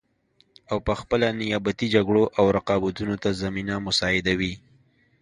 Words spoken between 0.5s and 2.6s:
او پخپله نیابتي جګړو او